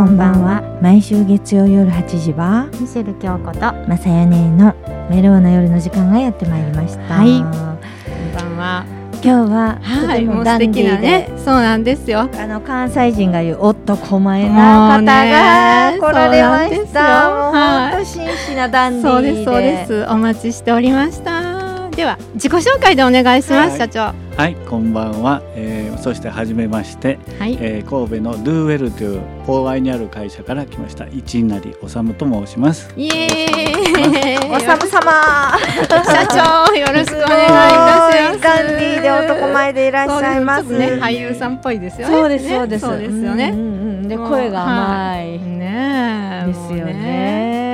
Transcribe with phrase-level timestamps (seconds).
[0.00, 0.62] こんばんは。
[0.80, 4.74] 毎週月曜夜8時はミシェル京子とまさやねの
[5.10, 7.16] メロウな夜の時間がやってまいりました。
[7.16, 7.36] はい。
[7.36, 8.86] 今こんばんは。
[9.20, 12.20] 日はとはいもうてもダンディ素敵なねそうなんですよ。
[12.20, 17.28] あの関西人が言うおっとこまえな方が来られました。
[17.28, 19.20] もうもうね本当真摯なダンディーで。
[19.20, 20.06] そうですそうです。
[20.08, 21.90] お待ちしておりました。
[21.90, 23.78] では自己紹介でお願いします、はい。
[23.78, 24.00] 社長。
[24.00, 27.56] ははい、こんばんは、えー、そして初めまして、い。
[27.60, 31.70] えー、神戸のドゥーウェルという郊外にある会社から来ました一成治
[32.14, 32.92] と申します。
[32.96, 34.50] イエーイ。
[34.50, 35.58] おさむ様。
[35.88, 38.40] 社長よろしくお願いいたします。
[38.40, 40.64] ダンディーで男前でいらっしゃいます。
[40.64, 42.14] ね俳優さんっぽいですよね。
[42.14, 43.68] そうですそうです、ねそうですよね、うんうんう
[44.04, 44.08] ん。
[44.08, 45.38] で声が甘い。
[45.38, 46.46] ねえ。
[46.46, 47.69] ですよね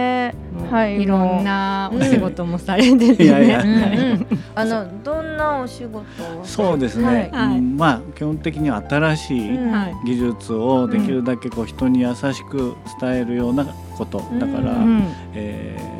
[0.77, 6.45] は、はいいいろんなお仕事もされててね、あのどんなお仕事を？
[6.45, 7.60] そうですね、はい。
[7.60, 9.59] まあ基本的には新しい
[10.04, 13.65] 技術をできるだけこう人に優しく伝えるような
[13.97, 15.02] こと、だから、うん
[15.35, 15.97] えー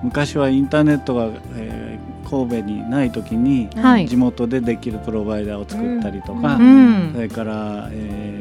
[0.00, 4.06] 昔はインターネットが、えー神戸にない時にはい。
[4.06, 7.10] 地元でできるプロバイダーを作ったりとか、うん。
[7.14, 8.37] それから、えー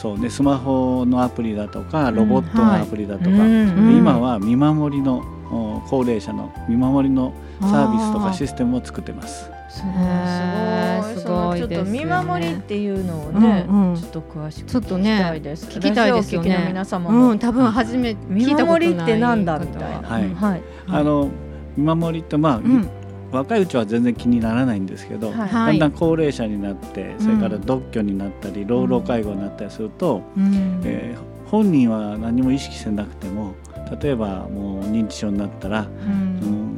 [0.00, 5.18] そうねスマホのアプリだとかロボットのアプリだとか、うんで今は見守りの
[5.52, 9.50] お高齢者の見守りのサービスとかシステムを作ってます。
[9.68, 11.14] すごい。
[11.14, 11.22] すごい。
[11.22, 13.96] そのちょっと見守りっていうのをね、うんうん。
[13.96, 15.66] ちょっと詳しくちょっと聞きたいねです。
[15.66, 16.64] 聞きたいですよね。
[16.68, 20.08] 皆様も、うん、多分初め見聞いたことない守りってなんだみたいな。
[20.08, 20.34] はい。
[20.34, 20.62] はい。
[20.86, 21.28] あの
[21.76, 22.88] 見守りってまあ、うん
[23.32, 25.38] 若いうちは全然気にならないんですけど、はい。
[25.48, 30.80] はいだんだん高齢者になってそれから独居になったり、老老介護になったりすると、うん。
[30.84, 33.56] えー本人は何も意識してなくても
[34.00, 36.12] 例えばもう認知症になったら、うん。
[36.12, 36.70] うん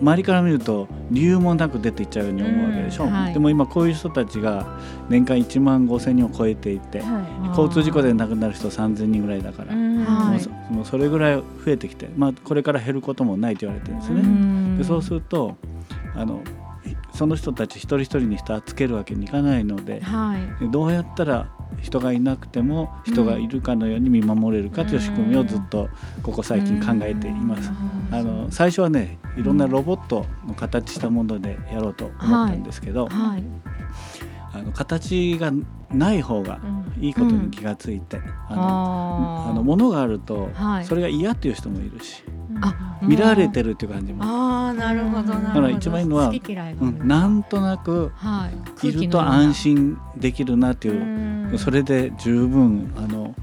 [0.00, 3.10] 周りから見ると理由もなく出ていっちゃうように思うわけでしょ、うん。
[3.10, 3.32] はい。
[3.32, 14.20] でも今こういう人たちが年間1万5千人を超えていて、は交通事故で亡くなる人3,000人ぐらいだから、もうそれぐらい増えてきて、まあ、これから減ることもないと言われてるんですね。
[14.20, 14.78] うん。
[14.78, 15.56] でそうすると
[16.18, 16.42] あの
[16.84, 20.64] いその人たち一人一人に人はつけるわけにいかないのではい。
[20.64, 25.88] でどうやったら人がいなくても人がいるかのように見守れるかという仕組みをずっと
[26.22, 27.70] ここ最近考えています。
[28.10, 33.44] あの最初はねいろんなロボットの形したものでやろうと思ったんですけど、はい。
[34.52, 35.52] あの形が
[35.92, 37.04] ない方がうん。
[37.04, 40.84] いいことに気がついて、あのああの物があるとはい。
[40.84, 42.24] それが嫌っていう人もいるし、
[42.60, 45.46] あ見られてるっていう感じも、ああなるほどなるほど。
[45.48, 46.96] だから一番いいのは好き嫌いがある。
[46.98, 48.50] うん、なんとなくは
[48.82, 48.88] い。
[48.88, 53.34] いると安心できるなっていう、うんそれで十分あの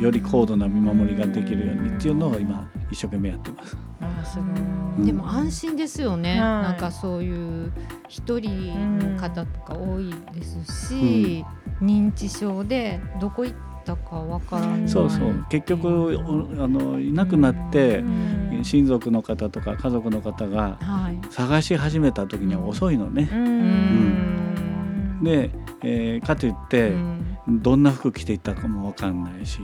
[0.00, 3.76] より高度な見守りができるようにっていうのを今一生懸命やってます。
[4.00, 4.46] あすごい。
[4.48, 5.06] うん。
[5.06, 6.40] でも安心ですよね、はい。
[6.40, 7.72] なんかそういう
[8.08, 11.44] 一人の方とか多いですし、
[11.80, 14.88] 認知症でどこ行ったかわからない。
[14.88, 15.46] そうそう。
[15.48, 16.16] 結局
[16.58, 18.64] おあのいなくなってうん。
[18.64, 21.18] 親族の方とか家族の方がはい。
[21.30, 23.28] 探し始めた時には遅いのね。
[23.32, 25.22] うん。
[25.22, 25.50] で、
[25.82, 27.62] えーかといって、うん。
[27.62, 29.58] どんな服着ていったかもわかんないし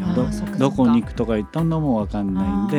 [0.59, 2.79] どこに行くとか行ったのもわかんないんで、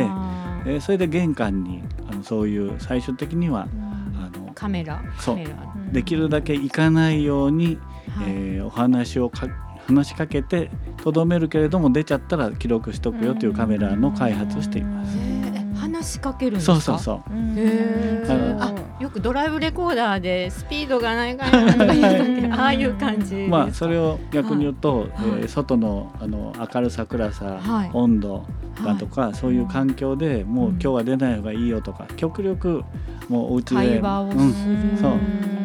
[0.71, 3.67] えーそれで玄関にあのそういう最終的には
[4.15, 5.03] あのカメラ。
[5.19, 5.35] そう。
[5.35, 5.91] カメラ。
[5.91, 7.77] できるだけ行かないように、
[8.17, 8.25] はい。
[8.29, 9.47] えーお話をか
[9.87, 10.71] 話しかけて
[11.05, 15.15] とどめるけれども出ちゃったら記録しとくよというカメラの開発をしています。
[15.15, 15.75] えー。
[15.75, 16.73] 話しかけるんですか？
[16.73, 18.59] そうそうそう。
[18.59, 25.09] ああよくドライブレコーダーでスピードがないからとか 言ああいう感じまあそれを逆に言うと、はい。
[25.09, 27.89] えー外のあの明るさ暗さ、はい。
[27.93, 28.45] 温度
[28.83, 32.83] だとか、そういう環境でもう今日は出ない方がいいよとか極力
[33.29, 35.11] もうお家で会話をする、うん、そう。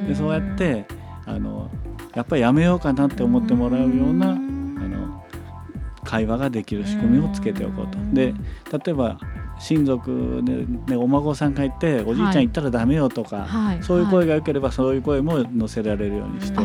[0.07, 0.85] でそうやって
[1.27, 1.71] あの
[2.15, 4.37] やっぱりやめようかなって思ってもらうような
[6.05, 7.99] 会話ができる仕組みをつけておこうと。
[8.13, 8.35] で
[8.73, 9.19] 例えば
[9.59, 13.83] 親族で、ね、お孫さんがいておじいちゃん行ったらダメよとか、はい。
[13.83, 16.61] そういう声が良ければそういう声も載せられるようにして。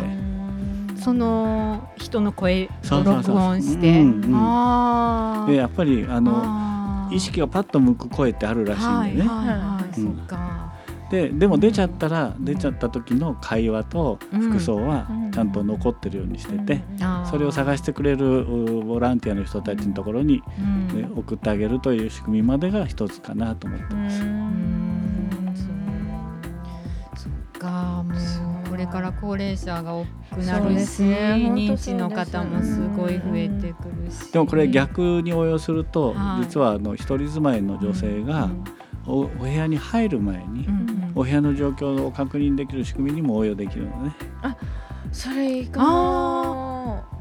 [0.97, 3.35] その人の声をそうそうそう。
[3.35, 3.99] 録音して。
[3.99, 10.15] うんうんでやっぱりあの意識がパッと向く声ってあるらしいんでね、はいはいはい、うん。
[10.17, 10.64] そっか
[11.09, 16.81] ででも出ちゃったら出ちゃった時の会話と服装はちゃんと残ってるようにしてて、
[17.29, 20.87] それを探してくれるうボランティアの人たちのところに、うん。
[21.01, 24.21] ね送ってあげるという仕組みまでが一つかなと思ってます。
[24.21, 25.53] うん。
[27.15, 28.03] そっか。
[28.03, 28.13] も
[28.65, 31.49] うこれから高齢者が多くなそうでるし、すね。
[31.53, 34.31] 認知の方もすごい増えてくるし。
[34.31, 36.43] でもこれ逆に応用すると、はい。
[36.43, 38.49] 実はあの一人住まいの女性が
[38.84, 41.11] おお部屋に入る前に、うんうん。
[41.15, 44.15] お部屋の状況を確認できる仕組みにも応用できるのね。
[45.11, 47.14] それいいかもああ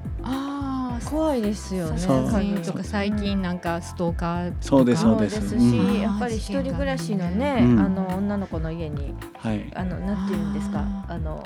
[1.15, 1.99] 怖いですよね。
[1.99, 2.27] そう。
[2.27, 4.57] 写真とか最近なんかストーカーとか。
[4.61, 5.49] そうですそうです。
[5.49, 6.01] し、うん。
[6.01, 7.79] やっぱり一人暮らしのね、うん。
[7.79, 9.71] あの女の子の家にはい。
[9.75, 11.43] あのなんていうんですかああの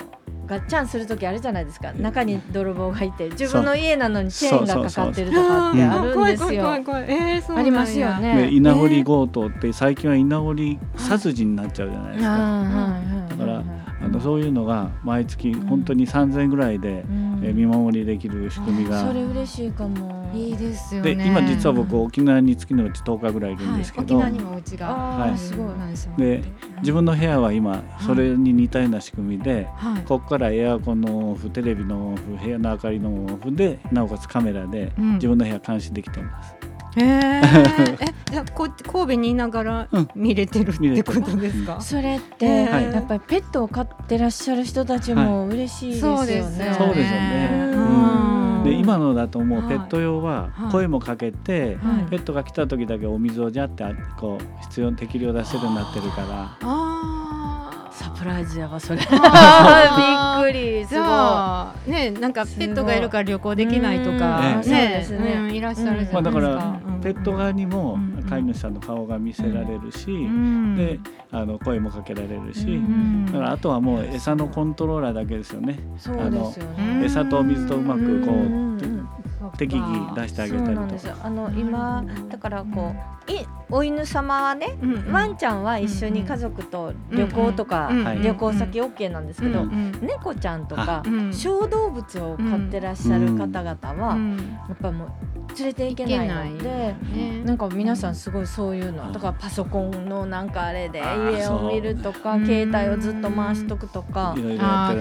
[0.47, 1.93] ガッチャンする時あるじゃないですか。
[1.93, 6.53] 中に泥棒がいて自分の家なのにチェーンがかかってるとかってあるんですよ。
[6.53, 7.03] 怖い怖い怖い怖い。
[7.03, 8.35] えーそうなんやありますよね。
[8.47, 12.37] で稲掘り強盗って最近は稲掘り殺人になっちゃうじゃないですか。
[12.37, 13.78] だだから
[14.09, 19.07] あのそういうのが毎月ん本当に3000円ぐらいで、えー見守りできる仕組みが。
[19.07, 20.19] それ嬉しいかも。
[20.33, 25.23] いいですよでね今実は僕沖縄に月のうち10日ぐらいいるんですけど、はい、沖縄にもうちが。
[25.23, 25.37] あー。
[25.37, 25.69] すごい
[26.17, 26.43] で
[26.79, 30.03] 自分の部屋は今それに似たような仕組みで、はい。
[30.03, 35.13] ここからエアコンのオフテレビのオフ部屋の明かりのオフでなおかつカメラでうん。
[35.13, 36.53] 自分の部屋監視できてます。
[36.53, 40.07] へ ええじゃあこ神戸にいながらうん。
[40.15, 42.83] 見れてるってことですか、それって、はい。
[42.91, 46.17] やっぱりペットを飼ってらっしゃる人たちも嬉しいですよね。
[46.17, 46.75] そうですよね。
[46.77, 47.49] そうですよね。
[47.73, 48.63] うん。
[48.63, 49.69] で今のだともうはい。
[49.69, 50.71] ペット用ははい。
[50.71, 52.09] 声もかけて、はい。
[52.09, 53.83] ペットが来た時だけお水をじゃって
[54.19, 56.57] こう必要適量出せるようになってるから。
[56.61, 57.48] あ
[57.91, 58.99] サプライズやわそれ。
[59.01, 61.05] びっくりすじご
[61.87, 61.91] い。
[61.91, 64.13] ねなんかペットがいるから旅行できないとか。
[64.13, 64.17] うん。
[64.17, 64.63] ね。
[64.63, 65.33] そうですね。
[65.39, 67.01] うんいらっしゃるじまあ、ゃないですか、だからうん。
[67.01, 68.23] ペット側にもうん。
[68.29, 70.75] 飼い主さんの顔が見せられるし、うん。
[70.75, 70.99] で
[71.31, 73.25] あの声もかけられるし、うん。
[73.25, 75.79] だからあとはもう餌のコントローラーだけですよね。
[75.97, 77.05] そうですようんね。
[77.05, 78.79] 餌と水とうまくこう、うん
[79.57, 81.15] 適宜出してあげたりとそうなんですよ。
[81.15, 81.25] か。
[81.25, 82.93] あの今だからこ
[83.27, 85.11] ういお犬様はね、うんうん。
[85.11, 91.33] ワンちゃんは一緒に家族と旅行とか、うん旅行先 OK なんですけど、うんうん猫ちゃんとか、うん。
[91.33, 94.37] 小動物を飼ってらっしゃる方々は、うん。
[94.37, 95.09] やっぱもう
[95.57, 96.69] 連れていけないので。
[96.69, 104.35] ねなんか皆さんすごいそういうのだからパソコンのなんかあれで家を見るとか携帯をずっと回しとくとか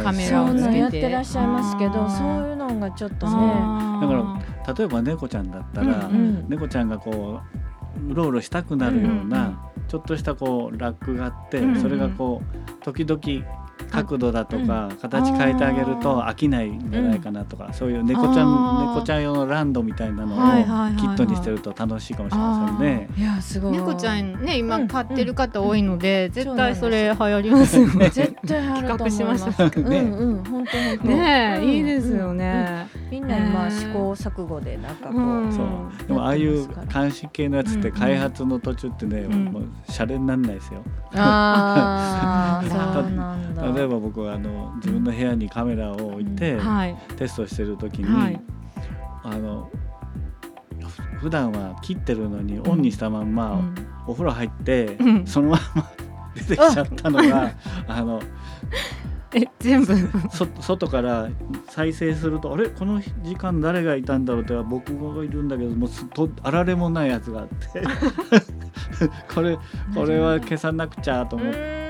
[0.03, 3.33] カメそうラをつけてやってらっしゃいますけどそういうのがちょっとね
[4.01, 4.38] だから
[4.77, 6.47] 例えば猫ちゃんだったら、うんうん。
[6.49, 7.41] 猫ちゃんがこ
[8.01, 9.59] ううろうろしたくなるような、うんうん
[9.89, 11.81] ちょっとしたこうラックがあって、うんうん。
[11.81, 13.21] それがこう時々
[13.91, 18.95] 角度だとか、形変えてあげると飽きないんじゃないかなとか、そういう猫ちゃあんー。
[18.95, 20.39] 猫ちゃん用のランドみたいなのを
[20.97, 23.09] キットにしてると楽しいかもしれませんね。
[23.17, 23.73] いやすごい。
[23.73, 24.89] 猫ちゃんね今うん。
[24.89, 28.11] 飼ってる方多いので、絶対それ流行りますよね。
[28.13, 29.19] 絶対あると思います。
[29.19, 30.45] 企画しましょうかねうんうん。
[30.45, 32.89] 本当本当ねいいですよね。
[33.11, 35.49] みんな今ね試行錯誤でなんかこうん。
[35.49, 36.07] うそう。
[36.07, 39.45] でもああいう監視系のやつって開発の途中ってね、うん。
[39.47, 40.83] もうシャレにならないですよ。
[41.15, 42.63] あ
[43.75, 46.97] 例えば僕はあの自分の部屋にカメラを置いて、はい。
[47.17, 48.41] テストしてる時に、はい。
[49.25, 49.71] あの
[50.81, 53.75] ふ普段は切ってるのにオンにしたまんま、うん。
[54.07, 55.27] お風呂入って、うん。
[55.27, 55.85] そのまま
[56.35, 57.53] 出てきちゃったのが
[57.89, 58.21] あの
[59.35, 59.95] え全部。
[60.31, 61.29] そ 外から
[61.69, 62.69] 再生するとあれ？
[62.69, 67.83] この時間誰がいたんだろうって僕がいるんだけどもうすとあられもないやつがあって。
[69.35, 69.59] これ
[69.95, 71.89] これは消さなくちゃとう思って。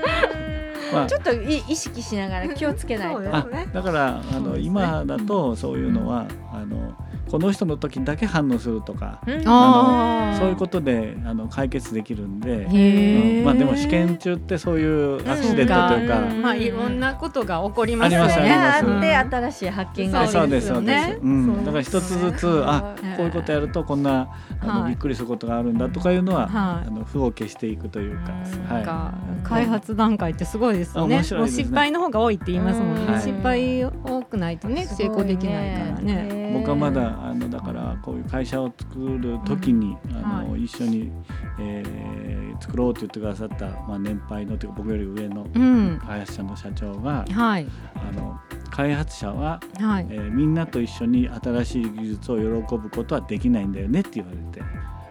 [0.93, 1.05] まあ。
[1.07, 3.15] ちょっとい意識しながら気をつけないと。
[3.15, 6.93] そうですあだからあの、今だとそういうのは、あの
[7.29, 9.43] この人の時だけ反応するとか、うん。
[9.45, 10.39] あー。
[10.39, 13.45] そういうことであの解決できるんで、うん。
[13.45, 16.41] まあでも試験中ってそういうアクシデントというか、うん。
[16.41, 18.53] まあいろんなことが起こりますよね。
[18.53, 19.01] あってうん。
[19.01, 21.03] 新しい発見がそううですすよね。
[21.03, 24.29] そうです、うん、だから一つずつあねこういうことやるとこんな
[24.61, 24.89] あの、はい。
[24.89, 26.87] びっくりすることがあるんだとかいうのは、はい。
[26.87, 28.75] あの負を消していくというか、うん。
[28.75, 31.15] はい、か開発段階ってすごいですよね。
[31.15, 31.63] 面白いですね。
[31.63, 33.01] もう失敗の方が多いって言いますもんね。
[33.01, 33.21] うんはい。
[33.21, 36.39] 失敗多くないとね成功できないからね。
[36.53, 41.11] 僕はまだあのだからこういう会社を作る時に、あのは一緒に、
[41.59, 45.99] えー作ろうと言ってくださった、まあ、年配のというか僕より上のうん。
[46.05, 47.67] 開発者の社長が、はい。
[47.95, 50.07] あの開発者は、はい。
[50.09, 54.61] えーみんなと一緒に新しい技術を喜ぶことはできないんだよねって言われて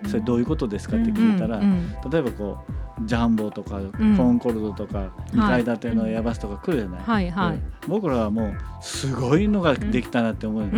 [0.09, 1.67] それどういうことですかって聞いたら、うんう
[2.09, 2.11] ん。
[2.11, 2.73] 例えばこう
[3.05, 4.17] ジャンボとか、ん。
[4.17, 7.57] コンコルドとか2階建てのエアバスとか来るじゃない、はいはい。
[7.57, 10.77] で僕らはもうすごいのができたなって思ううんう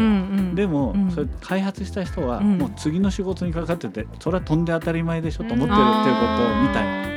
[0.53, 0.55] ん。
[0.55, 1.11] でも、うん。
[1.11, 2.59] それ開発した人はうん。
[2.59, 7.11] もう次の仕事にかかっててそれは飛んで当たり前でしょと思ってるっていうことを見たい。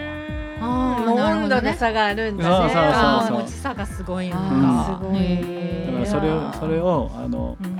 [0.60, 2.50] なるほどね温度の差があるんだね。
[2.50, 3.42] そうそうそうそう。
[3.42, 5.06] 持ち差がすごいのあか。
[5.06, 5.86] ーすごい。
[5.88, 7.73] だからそれをそれをあのうん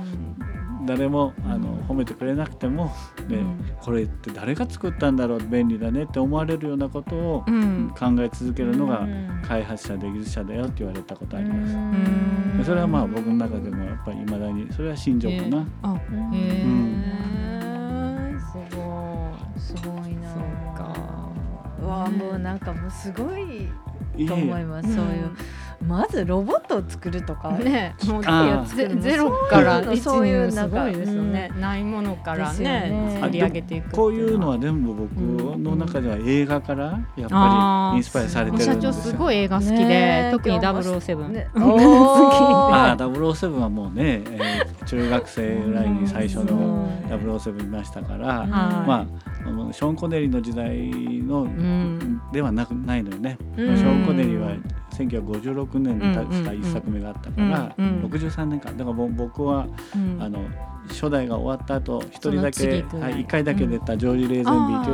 [0.84, 2.92] 誰もあの褒めてくれなくても、
[3.28, 3.56] でうん。
[3.80, 7.92] これって誰が作ったんだろう便利だねって思われるようなことをうん。
[7.98, 9.42] 考え続けるのがうん。
[9.46, 11.66] 開発者で技術者だよって言われたことありま
[12.62, 12.66] す。
[12.66, 15.66] それはまあ僕の中でもやっぱり未だにそれは心情かな。
[18.38, 18.76] すご
[19.46, 20.28] いすごいな。
[20.28, 20.42] そう
[20.76, 20.94] か。
[21.82, 23.68] うわあもうなんかもうすごいい
[24.18, 24.64] えいと思いえ。
[24.64, 25.30] ます、そういう
[25.86, 33.18] まずロボットを作るとかねもうあゼゼロから一そういうにすなんかごいですよね、ないものからねね。
[33.20, 36.84] 作り上げていくこういうのは全部僕の中では映画から
[37.16, 38.74] やっぱりインスパイアされてるんですよ。
[38.74, 46.94] 社長すごい映画好きで、ね特に今日も007、ね ああ007はもうね、えー中学生ぐらいに最初のうん。
[47.06, 48.48] 007いましたから、はい。
[48.48, 49.06] まあ
[49.72, 50.90] ショーン・コネリーの時代
[51.22, 52.20] の、ん。
[52.32, 53.38] ではなくないのよね。
[53.56, 53.76] うん。
[53.76, 54.56] ショーン・コネリーは
[54.92, 58.04] 1956年に出したうん一作目があったから、うんうん。
[58.04, 60.22] 63年間だからぼ僕はうん。
[60.22, 60.38] あの
[60.88, 63.20] 初代が終わった後一人だけ、はい。
[63.20, 64.90] い、1回だけ出たジョージ・レーゼンビーと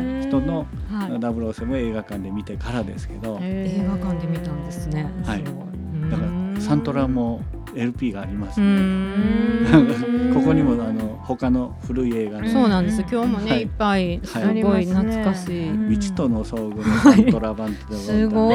[0.00, 0.58] いう人の
[0.90, 1.10] はい。
[1.10, 5.10] 007を映画館で見てからですけど、映画館で見たんですね。
[5.24, 5.44] はい。
[5.44, 7.42] だからサントラも
[7.74, 8.70] LP がありますうね。
[8.80, 10.32] ん。
[10.34, 12.48] ここにもあの他の古い映画の。
[12.48, 13.04] そうなんです。
[13.10, 13.60] 今日もね、はい。
[13.62, 14.62] い、っぱいすはい。
[14.62, 15.88] ごい懐かしい、うん。
[15.90, 18.54] 未知との遭遇のサントラ版っていうすごい。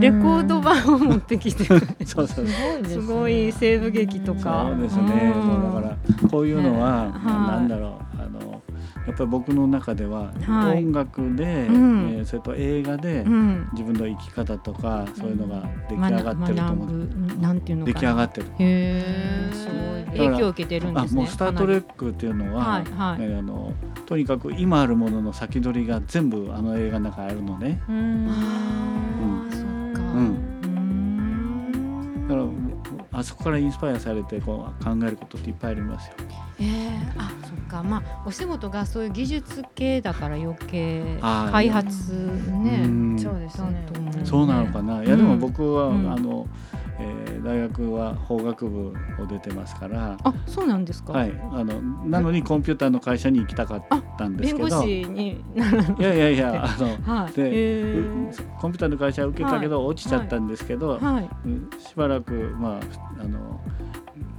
[0.00, 2.46] レコード版を持ってきて そうそうそう。
[2.46, 3.02] すごいですね。
[3.02, 4.66] すごい西部劇とか。
[4.70, 5.42] そうですね、うん。
[5.42, 8.11] そうだからこういうのは、ねなんだろう
[9.06, 10.84] やっぱり僕の中では、はい。
[10.84, 12.08] 音楽で、うん。
[12.10, 13.68] えーそれと映画で、うん。
[13.72, 18.46] 自分の生き方とかそういうのが出来上がってると思う、なんていうのか出な来上がってる。
[18.46, 20.28] へえすごい。
[20.28, 21.20] 影響を受けてるんですね。
[21.20, 23.22] あもう「スター・トレかック」っていうのは、はいはい。
[23.22, 23.72] えーあの
[24.06, 27.80] とにかく今あるものの先取りが全部あの映画の中にあるのね。
[27.88, 28.28] うん。
[28.28, 29.60] あーそっ
[29.94, 30.00] か。
[30.12, 30.36] うん。
[30.64, 32.28] うん。
[32.28, 32.46] だから
[33.22, 36.14] あそこからインスパイアされてこう考えることっていっぱいありますよ。
[36.58, 37.82] えー、あそっか。
[37.82, 42.12] まあお仕事がそういう技術系だから余計開発
[42.50, 42.82] ね。
[42.84, 43.18] うん。
[43.18, 43.86] そうですね。
[44.24, 46.12] そうなのかな、いやでもうん僕は、うん。
[46.12, 46.46] あの、
[47.02, 53.84] えー大学は法学部を出てますから、あそうなんですか、はい、あのなのにコンピューターの会社に行きたかっ
[54.16, 57.32] たんです弁護けど士になるいやいやいやあのはい。
[57.32, 57.94] で
[58.60, 61.28] コンピューターの会社受けたけど落ちちゃったんですけど、はい。
[61.44, 62.80] うんしばらく、まあ、
[63.20, 63.60] あの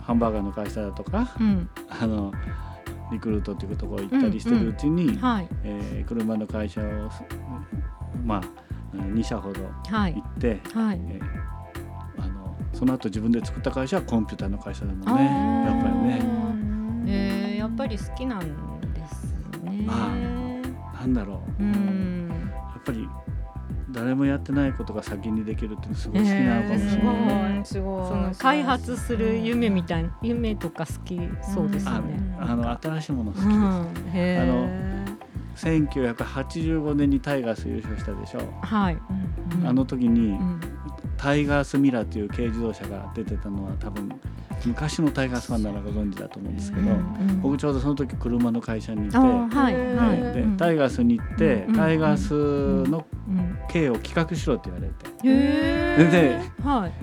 [0.01, 1.69] ハンバーガーの会社だとかうん。
[1.89, 2.31] あの
[3.11, 5.47] リクルートっていうところ行ったりしてるうちに、はい。
[5.63, 6.85] えー車の会社を
[8.25, 8.41] まあ
[8.95, 10.13] 2社ほどはい。
[10.13, 11.01] 行って、はい。
[11.09, 11.52] えーあの
[12.83, 15.73] その後自分で作った会社はコンピューターの会社だもんあねー。
[15.73, 16.21] やっぱりね。
[17.07, 19.85] えー、やっぱり好きなんですね。
[19.87, 20.13] あ
[20.99, 22.27] なんだろう、うん。
[22.27, 23.07] やっぱり
[23.89, 28.07] 誰もやってないことが先にできるっていうのすごい好きなのかもしれない、えーすごいうんすごい。
[28.07, 31.17] その開発する夢みたいな夢とか好き
[31.53, 32.35] そうですよあね。
[32.41, 35.05] あの新しいもの好きです、うん、へ
[35.55, 38.97] 1985年にタイガース優勝したでしょ、ーはい。
[39.61, 40.72] うんあの時に、うん
[41.23, 44.11] タイガースミラーという軽自動車が出てたのは多分
[44.65, 50.33] 昔のタイガースファンならご存知だと思うんですけど、うん僕ちょうどその時車の会社にいて、はい。
[50.33, 50.57] でうん。
[50.57, 53.57] タイガースに行って、うんタイガースのうん。
[53.71, 56.09] 軽を企画しろって言われて。
[56.11, 56.93] ではい。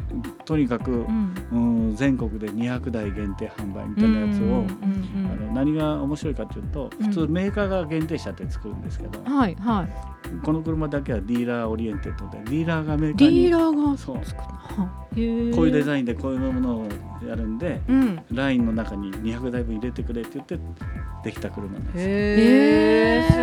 [0.45, 1.35] とにかく、うん。
[1.53, 1.59] う
[1.93, 7.07] ん、全国で200台限定販売みたいなやつを、うんあの何が面白いかというとうん。
[7.09, 10.45] 普通メーカーが限定車って作るんですけど、うんはいはい。
[10.45, 14.17] この車だけはディーラーオリエンテッドでディーラーがメーカデーにィーラーがそう。
[15.15, 16.85] こういうデザインでこういうものを
[17.27, 18.23] やるんで、うん。
[18.33, 20.59] ラインの中に200台分入れてくれって言って
[21.25, 22.03] できた車なんですよ。
[22.03, 23.39] へへえす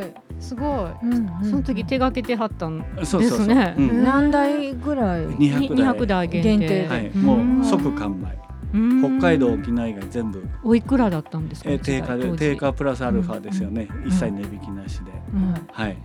[0.00, 0.32] い。
[0.40, 0.88] すご
[1.44, 1.48] い。
[1.48, 3.46] その時手がけてはったんそうそうそう。
[3.48, 6.58] ですねうん何台ぐらい？200台200台限定。
[6.58, 8.38] 限定はい、うんもう即完売。
[8.74, 9.18] うん。
[9.20, 11.70] 北海道沖縄以外全部、おいくらだったんですか？
[11.70, 14.08] えー定価で定価プラスアルファですよね、ん。
[14.08, 15.54] 一切値引きなしで、うん。
[15.72, 15.96] はい。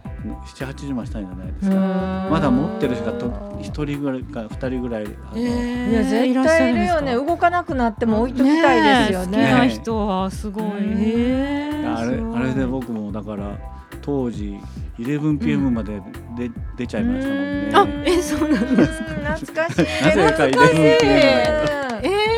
[0.45, 3.29] 7 80万したんじゃないですか、ままだ持ってる人がと
[3.61, 7.13] 1人ぐらいか2人ぐらいあの、いや絶対いるよね。
[7.13, 9.37] 動かなくなっても置いときたいですよね。
[9.39, 9.69] え好きなね。
[9.69, 10.65] 人はすごい。
[10.65, 13.57] あれあれで僕もだから
[14.01, 14.57] 当時
[14.99, 16.01] 11pm まで
[16.35, 17.35] で、出ちゃいましたも
[17.85, 19.13] んね、あえそうなんですか？
[19.13, 19.35] うん。
[19.35, 20.05] 懐かしい。
[20.05, 21.07] なぜか 11pm
[22.03, 22.36] えもう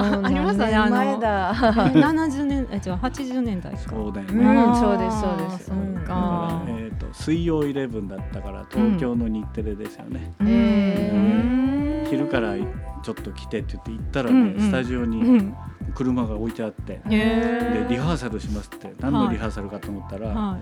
[0.00, 1.54] あありましたね前だ。
[1.54, 3.78] ー、70年え違う80年代か。
[3.78, 4.74] そうだよね、うん。
[4.76, 5.66] そうですそうです。
[5.66, 6.04] そううん。
[6.04, 6.12] か
[6.66, 6.72] ら。
[6.72, 10.48] えー、と水曜11だったから東京の日テレですよね、うん。
[10.48, 11.79] へ
[12.10, 12.56] 昼から
[13.02, 14.60] ちょっと来てって言って行ったらね、うんうん。
[14.60, 15.54] スタジオうにん。
[15.94, 20.58] 車が置いてあって、へえでリハーサルしますって何のリハーサルかと思ったら、は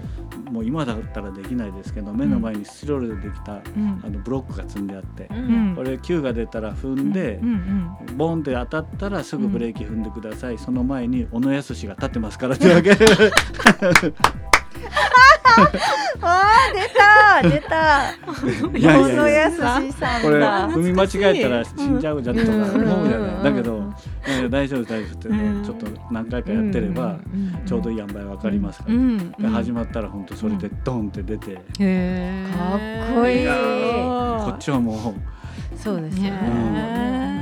[0.50, 3.62] もう今だったらできないですけど目の前にスチロールでできた、い。
[3.76, 4.00] うん。
[4.04, 5.72] あのブロックが積んであって、ううん。
[5.72, 12.90] んこれ球が出たら踏んで、うんうんボンって当たったらすぐブレーキ踏んでください、その前に小野康が立ってますからってわけ
[17.42, 18.12] た出た。
[18.78, 19.28] いやい小野や。
[19.28, 19.58] いや康
[19.92, 20.68] さこれんだ。
[20.68, 22.50] 踏み間違えたら死んじゃうじゃんとか。
[22.50, 23.26] 思うじゃうん。
[23.26, 23.94] ないだけど
[24.50, 27.18] 大丈夫大丈夫ってねちょっと何回かやってれば
[27.66, 28.86] ちょうどいい塩梅わかりますか
[29.38, 29.50] ら。
[29.50, 31.54] 始まったら本当それでドンって出て。
[31.54, 31.64] かっ
[33.14, 33.46] こいい。
[33.46, 35.14] こっちはも
[35.76, 37.38] そうですよね。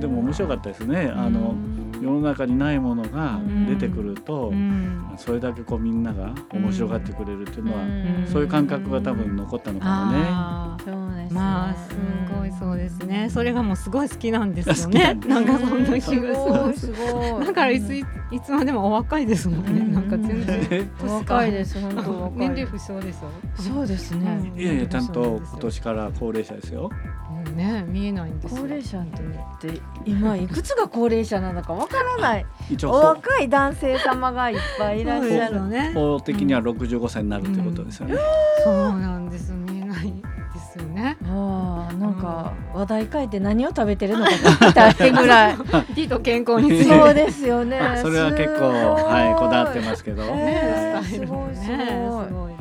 [0.00, 1.12] でも面白かったですね。
[1.14, 1.54] あの
[2.02, 5.14] 世の中にないものが出てくるとうん。
[5.16, 8.26] それだけこうみんなが面白がってくれるっていうのはん。
[8.26, 10.24] そういう感覚が多分残ったのかもね。
[10.28, 10.84] あー。
[10.84, 11.40] そうですね。
[11.40, 11.96] まあす
[12.34, 13.28] ごいそうですね。
[13.30, 15.14] それがもうすごい好きなんですよね。
[15.26, 16.86] なんかそんな気すがす。
[16.86, 19.80] すごいだからいついいつまでもお若いですもんね。
[19.80, 19.92] うん。
[19.92, 20.90] なんか全然。
[21.06, 21.78] 若いです。
[21.80, 24.52] 本当年齢不詳でしょそうですね。
[24.56, 26.90] いやいやちゃんと今年から高齢者ですよ。
[27.46, 28.62] うんね見えないんですよ。
[28.62, 29.06] 高齢者っ
[29.60, 32.46] て今いくつが高齢者なのかわからない。
[32.70, 35.48] 一お応若い男性様がいっぱいいらっしゃる。
[35.48, 35.92] すよね。
[35.94, 38.16] 法的には65歳になるということですよね。
[38.64, 39.52] そうなんです。
[39.52, 41.16] 見えないですよね。
[41.24, 45.56] ああなんか話題変えて何を食べてるのか聞きたいぐらい。
[45.94, 46.98] 美と健康について。
[46.98, 47.80] そうですよね。
[48.00, 50.22] それは結構はいこだわってますけど。
[50.24, 51.74] えーねすごいすご
[52.22, 52.26] い。
[52.26, 52.52] すごい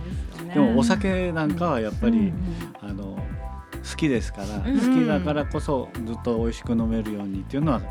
[0.54, 2.34] でもお酒なんかはやっぱり、うん。
[2.82, 3.18] あの
[3.92, 7.82] 好きですから、うん好きだからこそずっと美味しく飲めるようにっていうのは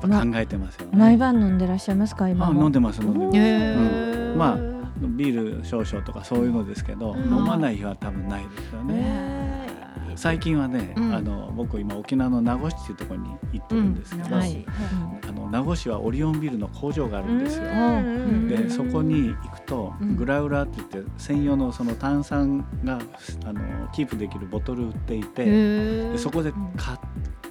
[0.00, 0.96] 考えてますよね。
[0.96, 3.38] 毎晩飲んでらっしゃいますか今飲んでます飲んでます。
[3.38, 4.72] うんまあ
[5.16, 9.61] ビール少々とかそういうのですけど、うん飲まない日は多分ないですよね。
[10.12, 11.14] え最近はね、うん。
[11.14, 14.66] あの僕今沖縄の名護市っていうところに行ってるんですけど、ーはい。
[15.28, 17.64] あの名護市はオリオンビールの工場があるんですよ。
[17.64, 17.68] う
[18.00, 20.16] んでそこに行くと、うん。
[20.16, 22.98] グラウラーって言って専用のその炭酸が
[23.46, 23.60] あの
[23.92, 26.98] キープできるボトル売っていて、でそこで買っ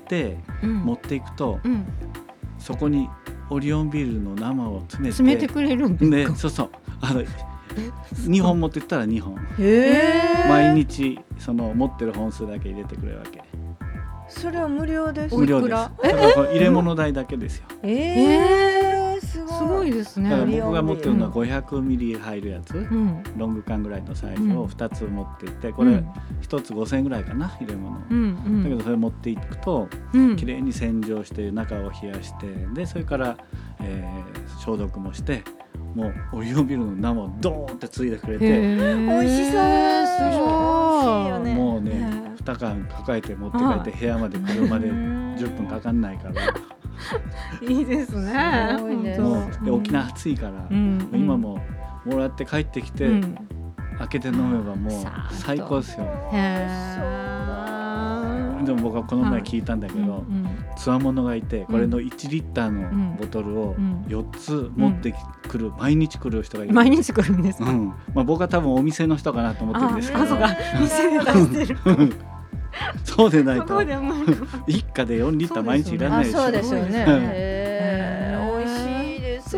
[0.08, 1.86] て持っていくと、うん。
[2.60, 3.10] そこに
[3.50, 6.32] オリオンビールの生を詰めて詰めてくれるんですか？
[6.34, 6.70] でそうそう。
[7.02, 7.24] あの
[8.28, 9.36] 2本持ってったら2本。
[10.50, 13.42] 毎日その持ってる本数だけ入れてくれるわけ。
[14.30, 15.36] それは無料です。
[15.36, 15.76] 無料です。
[16.54, 17.66] 入れ物代だけですよ。
[17.84, 19.58] えー、すごい。
[19.58, 23.24] すごいですだからね僕が持ってるのは500ミリ入るやつ、うん。
[23.38, 26.08] ロング缶ぐらいのサイズを2つ持っていってこれうん。
[26.42, 28.64] 1つ5000円ぐらいかな入れ物、うんうん。
[28.64, 30.36] だけどそれ持っていくとうん。
[30.38, 33.38] きれいに洗浄して中を冷やしてでそれから、
[33.82, 35.44] えー消毒もして
[35.96, 39.62] もうオリオンビールの生をドーンってついでくれて美美味しそう。
[41.54, 46.42] もうねへ2缶抱えて持って帰って部屋まで車で10分かかんないから。
[47.68, 48.76] いいですね。
[48.78, 49.62] すごいですも本当。
[49.62, 51.10] うで沖縄暑いから、うん。
[51.14, 51.60] 今も
[52.06, 53.38] もらって帰ってきて、うん
[54.02, 57.81] 開けて飲めばもう最高ですよへー
[58.66, 60.48] でも僕はこの前聞いたんだけど、うん
[60.78, 64.04] つわものがいてこれの1リッターのボトルをうん。
[64.08, 65.14] 4つ持って
[65.48, 70.24] くる、毎日来る人がいる毎日来るんですまあ、僕は多分お店の人かなと思ってるんですけど。
[70.24, 72.14] あそうで出してる。
[73.04, 73.82] そうでないと。
[74.68, 77.61] 一家で4リッター毎日いらないあですよそうですよね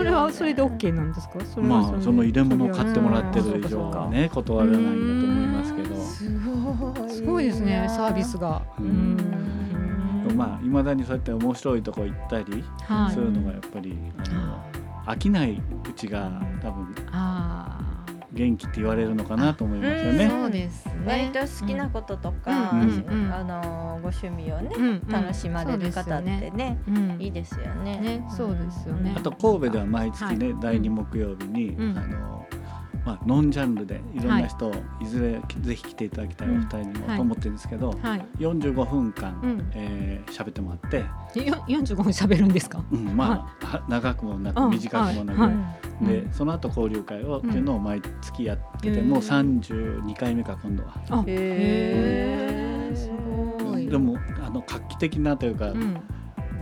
[0.03, 1.39] それはそれで OK なんですか？
[1.45, 4.89] そまあその入れ物を買ってもらってる以うん上はね断らないんだ
[5.27, 5.95] と思いますけど。
[5.95, 7.09] すごい。
[7.09, 8.61] すごいですねサービスが。
[10.35, 14.57] まあいまだにそうやって面白いとこ行ったりはいするのがやっぱりあの
[15.05, 15.51] 飽きない
[15.87, 17.32] うちが多分あ
[18.33, 20.29] 元気って言われるのかなと思いますよあね。
[20.29, 20.93] そうですね。
[21.05, 27.21] 割と好きなこととか、あのご趣味をね、楽しまれる方ってね,、うん。
[27.21, 27.99] いいですよね。
[27.99, 29.13] ねそうですよね。
[29.15, 30.61] あと神戸では毎月ね、はい。
[30.61, 31.97] 第2木曜日に、うん。
[31.97, 32.45] あの
[33.05, 35.05] まあ、ノンジャンルでいろんな人をい。
[35.05, 38.25] ずれぜひ来ていただきたいお二人にもはいと思ってるんですけど、はい。
[38.39, 39.71] 45分間、うん。
[39.73, 40.97] えー喋ってもらって、
[41.45, 42.81] よ45分喋るんですか？
[42.91, 44.69] うん、まあ、は長くもなくうん。
[44.71, 45.51] 短くもなく、はい。
[45.51, 46.31] うんで、うん。
[46.31, 50.93] その後交流会をっていうのを毎月やってて、うんもう32回目か今度は。
[51.09, 52.95] あへー。
[52.95, 53.09] す
[53.63, 53.87] ごい。
[53.87, 55.97] でもあの画期的なというか、うん。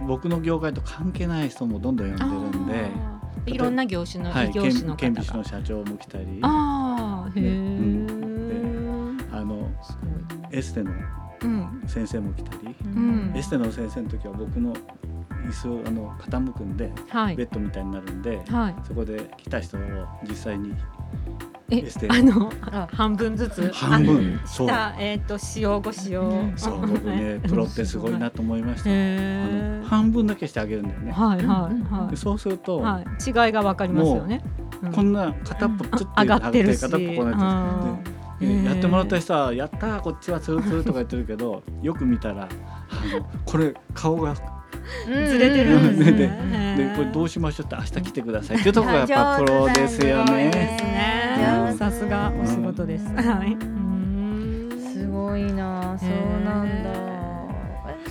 [0.07, 3.10] 僕の業界と関係ない人もどんどん呼んでるんで。
[3.45, 5.33] いろんな業種のはい、異業種の県方が。
[5.33, 6.39] 県美市の社長も来たり。
[6.41, 8.07] ああへねえ
[9.31, 9.97] あのす
[10.51, 10.91] エステの
[11.87, 13.33] 先生も来たり、うん。
[13.35, 17.35] エステの先生の時は僕の椅子をあの傾くんではい。
[17.35, 18.75] ベッドみたいになるんで、はい。
[18.87, 19.81] そこで来た人を
[20.27, 20.75] 実際に
[21.71, 23.71] えあのあ半分ずつ。
[23.73, 24.39] 半分。
[24.43, 24.67] あそう。
[24.67, 25.81] 下えっと使用。
[25.81, 33.47] 後使用そう僕ねプロってすごいなと思いました、半分だけしてあげるんだよね、はいはいはでそうすると、いはい。
[33.47, 34.43] 違いがわかりますよね。
[34.83, 34.91] うん。
[34.91, 36.81] こんな片っぽちょっと上がってるし。
[36.81, 38.63] 片っぽこうなってるでうん。
[38.63, 42.49] でやってもらった人は「やったーこっちはツルツル」とか言ってるけどよく見たら
[42.89, 44.33] あのこれ顔が
[45.05, 46.75] ずれてるんですでね。
[46.77, 48.57] でこれどうしましょうって明日来てください。
[48.57, 50.33] っていうところがやっぱプロですよね。
[50.33, 50.51] ね。
[50.51, 51.75] ね。
[51.77, 53.05] さすがお仕事です。
[53.05, 53.57] はい。
[54.93, 55.97] すごいな。
[55.99, 56.09] そう
[56.45, 56.91] なんだ。
[56.93, 57.00] え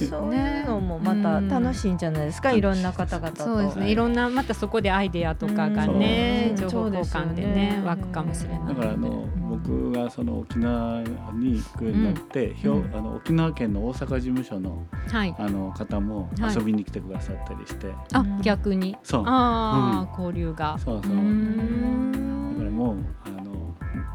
[0.07, 3.45] そういうのもまた楽しいんじゃないですか、うんいろんな方々と。
[3.45, 3.91] そうですね。
[3.91, 8.75] いろんなまたそこでアイデアとかがね、うん情報交換でね湧くかもしれない。
[8.75, 11.03] だからあの僕がその沖縄
[11.35, 12.95] に行くようになって、ひょうん。
[12.95, 15.35] あの沖縄県の大阪事務所のはい。
[15.39, 16.55] あの方もはい。
[16.55, 18.97] 遊びに来てくださったりして、あ逆に？
[19.03, 19.23] そう。
[19.27, 20.79] ああ交流が。
[20.79, 21.11] そうそう。
[21.11, 23.50] だからんもうあの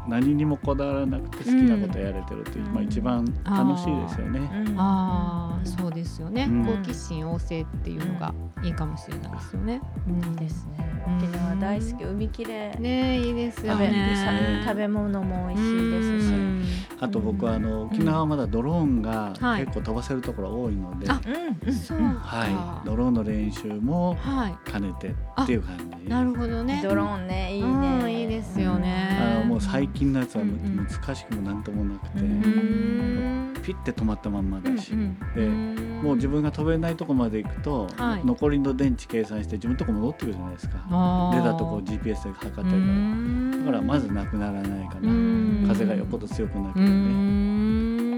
[0.08, 2.74] 何にもこだわらなくて好きなことやれてるっていう、うん。
[2.74, 4.38] まあ、一番楽しいですよね。
[4.68, 4.74] うん。
[4.78, 6.64] ああそうですよね、うん。
[6.64, 9.80] 好奇心旺盛っていうのがいいかもしれないですよね。
[10.06, 11.04] いいですね。
[11.06, 11.16] うん。
[11.18, 14.62] 沖縄大好き海きれいねいいですよ食べね。
[14.64, 16.32] 食べ物も美味しいですし。
[16.32, 16.64] うん。
[17.00, 19.64] あと僕はあの沖縄はまだドローンがはい。
[19.64, 21.20] 結構飛ばせるところ多いので、あ
[21.64, 21.72] うん。
[21.74, 24.56] そうはい、ドローンの練習もはい。
[24.70, 25.08] 兼ねて
[25.42, 26.08] っていう感じ。
[26.08, 26.80] なるほどね。
[26.82, 29.18] ドローンねいいうんねいいですよね。
[29.20, 32.18] あのもう最近のやつは難しくもなんともなくて、
[33.62, 36.00] ピッて止まったまんまだし、うんでうん。
[36.02, 38.24] もう自分が飛べないとこまで行くと、はい。
[38.24, 40.76] 残りの電池計算して自分のとこ戻ってくるじゃないですか。
[41.34, 42.76] 出たとこ GPS で測ってるから。
[42.76, 43.64] うん。
[43.66, 45.64] だからまずなくならないかな、うん。
[45.66, 46.96] 風がよっぽど強くなけうればね。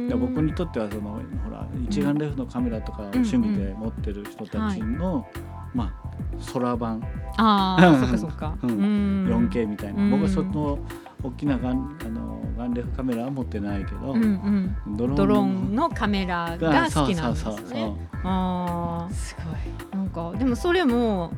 [0.04, 0.08] ん。
[0.08, 5.26] で僕にとってはそのほら一眼レフのカメラとかを趣味で持ってる人たちの、
[5.74, 6.08] まあ
[6.52, 7.02] 空版。
[7.36, 8.58] ああそっかそっか。
[8.62, 8.70] うん。
[8.70, 9.48] うん。
[9.48, 10.78] 4K みたいな、うん僕はその
[11.22, 14.96] 大きなガンあのガンレフカメラは持ってないけど、うんうん。
[14.96, 17.92] ドローンドローンのカメラが好きなんですね。
[18.24, 19.54] あすごい
[19.92, 21.32] あなんかでもそれも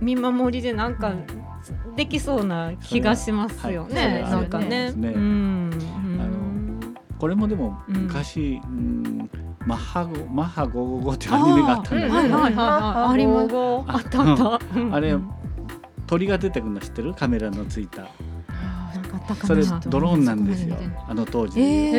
[0.00, 1.12] 見守りでなんか
[1.96, 4.22] できそうな気がしますよね。
[4.22, 4.30] はい。
[4.32, 4.92] なんかね。
[4.92, 5.08] ね。
[5.08, 5.70] うん。
[7.18, 8.02] これもでもうん。
[8.04, 9.30] 昔、うん
[9.66, 14.78] マッハゴマッハ555っていうアニメがあったんだけど、はいはいはいあありまあったあった。
[14.78, 14.94] うん。
[14.94, 15.30] あれうん
[16.06, 17.14] 鳥が出てくるの知ってる？
[17.14, 18.08] カメラのついた
[19.24, 20.76] ったかなそれドローンなんですよ。
[21.08, 21.94] あの当時、えへ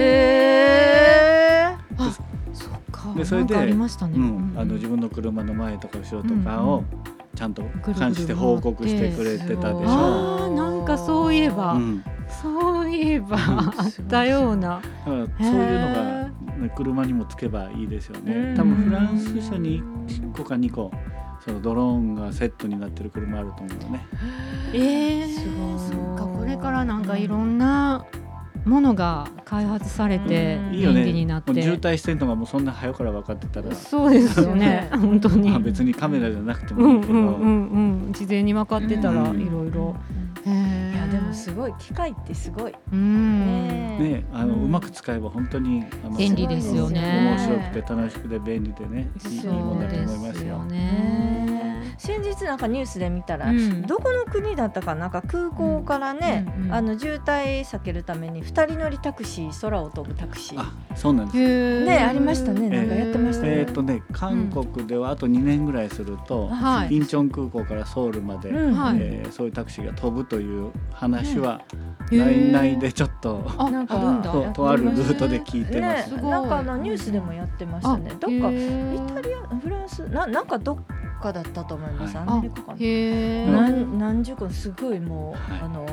[1.71, 2.11] えあ
[2.53, 3.13] そっか。
[3.15, 4.17] でそれでなんかありましたね。
[4.17, 6.83] うん、あの自分の車の前とか後ろとかを
[7.35, 9.89] ちゃんと監視して報告してくれてたでしょ。
[9.89, 12.03] ああなんかそういえば、うん、
[12.41, 13.35] そういえば。
[13.35, 13.43] うん。
[13.43, 14.81] あったような。
[14.81, 18.53] だからそういうのが、ね、車にもつけばいいですよね。
[18.55, 20.91] 多分フランス車に1個か2個
[21.45, 24.07] そのドローンがセットになってる車あると思うよね。
[24.73, 25.79] ええすごい
[26.45, 28.05] れからなんかいろんな
[28.65, 31.03] ものが開発されてうん便いいよね。
[31.05, 31.53] 利になって。
[31.53, 35.49] もう渋滞してんのがもうそんな早から分かってたら、そうですよね 本当に。
[35.49, 39.95] まあ、別にカメラじゃなくてうんもいいけど、うんうんうん事前に分かってたらうんいろいろ。
[40.45, 43.45] いやでもすごい機械ってすごいうん。
[43.45, 50.63] ねね、あの、ううんまく使えば本当にあの便利ですよね面白くて楽しくて便利でねいいいいそうもんだとで思いますよすよ。
[50.65, 51.54] ね。
[51.97, 53.81] 先日なんかニュースで見たら、うん。
[53.83, 60.59] どこの国だったかなんか空港からね、うんうんあの渋滞避けるために二人乗りタクシー空を飛ぶタクシー。
[60.59, 61.85] あ、そうなんです。
[61.85, 62.69] ねありましたね。
[62.69, 66.95] なんかやってましたね、えーっとね、韓国ではあと2年ぐらいすると、はい。
[66.95, 68.73] インチョン空港からソウルまで、うん。
[68.73, 68.97] はい。
[68.99, 71.61] えーそういうタクシーが飛ぶという話は
[72.11, 74.31] 内々でちょっと、あ なんかあるんだ。
[74.31, 76.09] ととあるルートで聞いてまねす。
[76.09, 78.11] すごいなんかあのニュースでもやってましたね。
[78.11, 80.77] どっかイイタリアフランスななんかどっ
[81.21, 82.25] かだったと思います、はい。
[82.27, 82.77] アメリカかな。
[82.77, 83.45] へえ。
[83.47, 85.61] 何何十個すごいもう、はい。
[85.61, 85.85] あの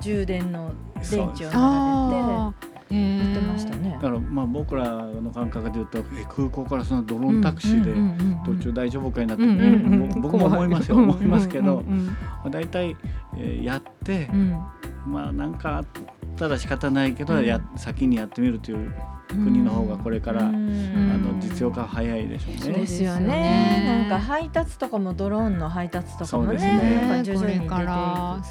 [0.00, 0.72] 充電の
[1.10, 2.76] 電池をあ並べてあ。
[2.88, 3.90] やってましたね。
[3.90, 7.92] だからまあ僕らの感覚で言うと、え空港からそのドローンタクシーで
[8.44, 12.14] 途中大丈夫かになって、うんうんうんぼ僕も思いますよ、思いますけど、うんうんま
[12.44, 12.96] あ、大体、
[13.36, 14.50] えーやってう、ん。
[15.04, 15.84] まあなんかあ
[16.36, 17.44] ったら仕方ないけど、うん。
[17.44, 18.94] や先にやってみるという
[19.28, 21.10] 国の方がこれから、うん。
[21.12, 22.60] あの実用化は早いでしょうね。
[22.60, 23.26] そうですよね。
[23.26, 24.06] ね。
[24.08, 27.00] なんか配達とかもドローンの配達とかもねそうですね。
[27.08, 27.74] なんか徐々に出ていく。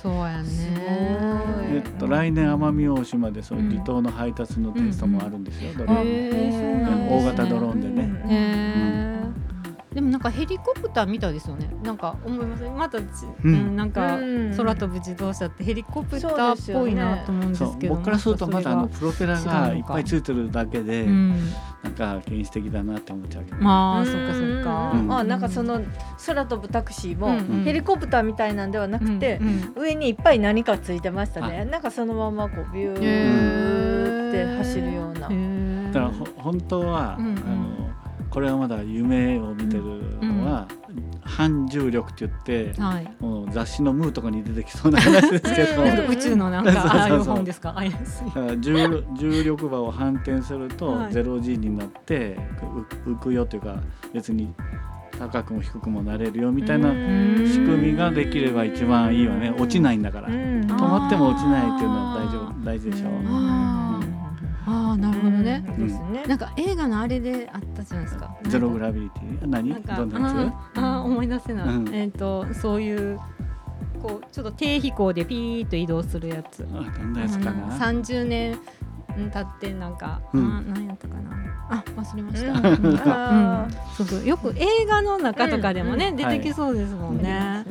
[0.01, 0.45] そうやね。
[0.45, 8.94] すごいえっと、来年奄美大島でそういう離島の配達のテストもあるんですよ、ドローン大型ドローンでね
[9.95, 11.69] でもなんかヘリコプターみたいですよね。
[11.81, 13.03] なんか思いますまたち、
[13.43, 14.53] ううんん、なんかうん。
[14.55, 17.95] 空飛ぶ自動車ってヘリコプターっぽいなと思うんですけど。
[17.95, 21.39] 僕からするとまだあのプロペラがいっぱいついてるだけで、うん
[21.85, 24.91] なんか原始的だなって思っちゃうけど、まあそっかそっか。
[24.95, 25.13] うん。
[25.13, 25.81] あなんかその
[26.25, 29.39] 空飛ぶタクシーもヘリコプターみたいなんではなくて
[29.77, 31.63] 上にいっぱい何かついてましたね。
[31.63, 35.29] なんかそのままこうビューって走るような。
[35.91, 37.35] だからほ本当は、あの
[38.35, 39.83] これはまだ夢を見てる
[40.21, 40.67] のは、
[41.21, 43.09] 反重力って言って、はい。
[43.21, 47.73] もう雑誌の「ムー」とかに出てきそうな話ですけど、 宇宙のなんかああいう本ですか？
[48.59, 51.13] 重重力場を反転すると、はい。
[51.13, 52.37] ゼロ G になって
[53.05, 53.77] う浮くよというか
[54.13, 54.53] 別に
[55.17, 57.35] 高くも低くもなれるよみたいなうん。
[57.47, 59.53] 仕組みができれば一番いいわね。
[59.57, 60.33] 落ちないんだから、うん。
[60.33, 63.07] 止まっても落ちないっていうのは大丈夫大事でしょ。
[63.07, 63.11] う、
[64.67, 66.23] あああなるほどね、うんですね。
[66.27, 68.35] なんか映画のあれであったじゃないですか。
[68.43, 69.69] ゼログラビリティ何？
[69.69, 71.93] なんかどんなやあーあー思い出せない、うん。
[71.93, 73.19] えっ、とそういう
[74.01, 76.57] こうちょっと低飛行でピーッと移動するやつ。
[76.57, 78.57] つあどんなやつかな、三十年
[79.15, 80.45] 経ってなんか、うん。
[80.45, 81.31] あなんやったかな。
[81.67, 82.73] あ忘れました、う
[83.65, 83.71] ん。
[83.97, 84.25] そうそう。
[84.25, 86.15] よく映画の中とかでもね、うん。
[86.15, 87.65] 出てきそうですもんね、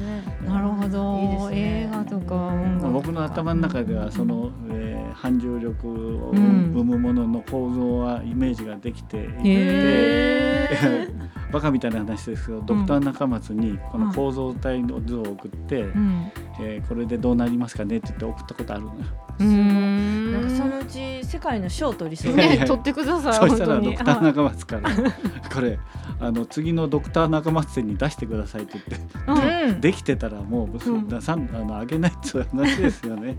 [0.46, 1.50] なるほど。
[1.52, 2.52] 映画とか
[2.92, 6.72] 僕の頭の中ではその、えー反重力をうん。
[6.74, 11.09] 生むものの構造はイメージができていて、へ
[11.55, 16.33] バカみたいな話ですけど、ドクター中松にこの構造体の図を送って、うん。
[16.61, 18.95] えーこれでどうなりますかねって言って送ったことあるのよ。
[19.38, 20.33] うーん。
[20.33, 22.35] なんかそのうち世界の賞を取りそう。
[22.35, 24.90] ね撮ってください そしたらドクター中松から
[25.53, 25.79] これ
[26.21, 29.81] あの次のドクター中松展に出してくださいって言ってはいうん。
[29.81, 33.37] できてたらもう、うんださんあのあげないっていう話ですよね。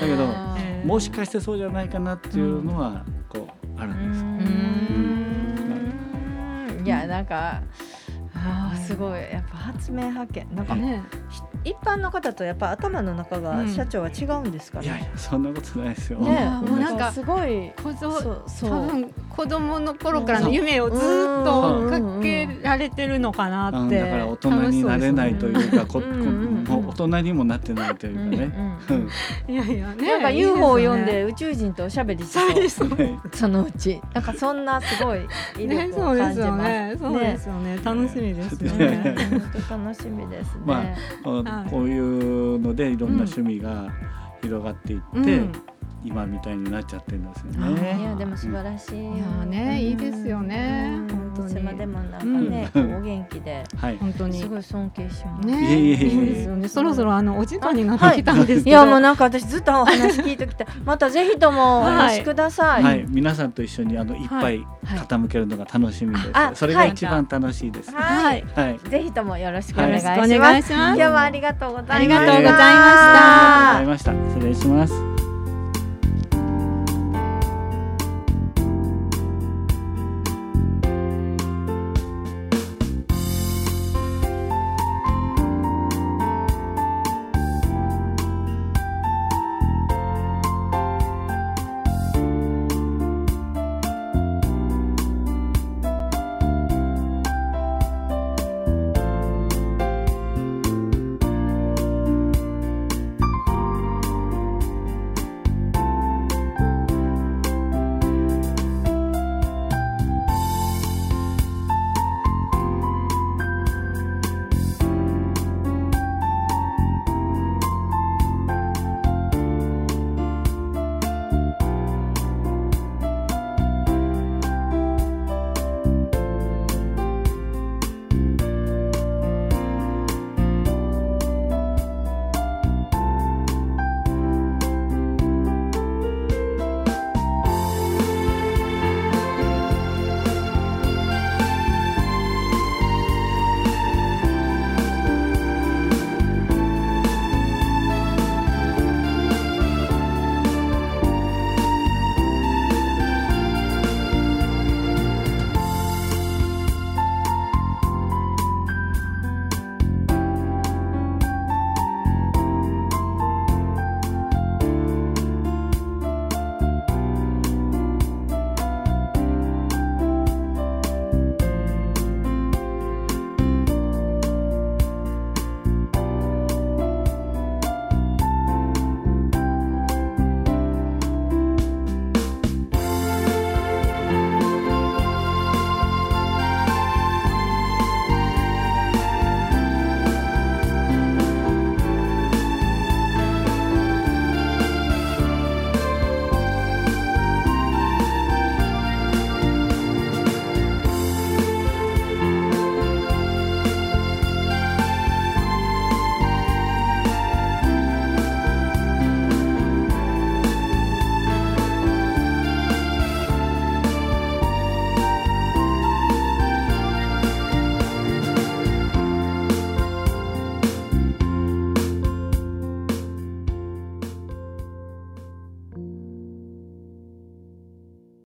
[0.00, 0.22] だけど
[0.58, 0.86] えー。
[0.86, 4.24] もしかしてそうじゃないかなっていうのはこうあるんです。
[4.24, 4.26] う
[5.08, 5.11] ん
[6.84, 7.62] いやなんか
[8.34, 9.20] あーすごい。
[9.20, 10.46] やっぱ発明発見。
[10.54, 11.02] なんかね
[11.64, 13.68] 一般の方とやっぱ頭の中がうん。
[13.72, 15.10] 社長は違うんですかいやいね。
[15.12, 16.18] やそんなことないですよ。
[16.18, 17.70] ねもうなんかすごい。
[17.82, 18.70] 小僧そうそう。
[18.70, 21.00] 多分子供の頃からの夢をずっ
[21.44, 24.04] とかけられてるのかなってうん。
[24.04, 26.24] だから大人になれないというか、うんうんう
[26.60, 26.64] ん。
[26.64, 28.78] もう大人にもなってないというかね。
[28.88, 28.96] うん。
[28.96, 29.54] うん。
[29.54, 32.30] いやいやねなんか UFO を読んいいで宇宙人とおしゃべりし
[32.70, 32.88] そう。
[32.90, 33.18] ね。
[33.32, 34.00] そのうち。
[34.14, 35.20] なんかそんなすごい
[35.58, 36.40] 威ね力をそうです。
[36.40, 36.96] よ感じますね。
[37.00, 37.80] そうですよね。
[37.84, 38.88] 楽しみですよね。
[38.88, 39.16] ね。
[39.30, 40.62] 本当楽しみですね。
[40.66, 40.84] ま
[41.24, 41.70] あはい。
[41.70, 43.88] こういうのでいろんな趣味が
[44.42, 45.52] 広がっていって、うん
[46.04, 47.98] 今みたいになっちゃってるんですよあね。
[48.00, 48.98] いやでも素晴らしい。
[48.98, 53.96] いやねいいですよねうん本当にでもなんかね、お元気ではい。
[53.96, 55.46] 本当にすごい尊敬します。
[55.46, 62.82] ねいえいですよねそろそろあのお時間になってきたんですけどいやもうなんか私ずっとお話聞いてきて、 またぜひともお話しください。
[62.82, 66.30] はい、皆さんと一緒にあの一杯傾けるのが楽しみです。
[66.32, 67.94] あそれが一番楽しいです。
[67.94, 68.02] は。
[68.02, 68.60] はいい。
[68.60, 70.72] はいぜひともよろしくお願いします。
[70.72, 71.94] 今日はありがとうございました。
[71.96, 74.40] ありがとうございましたありがとうございました。
[74.40, 75.11] 失礼します。